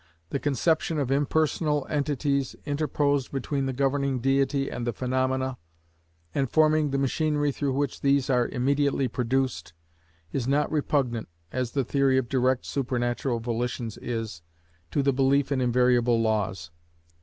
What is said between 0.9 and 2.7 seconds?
of impersonal entities,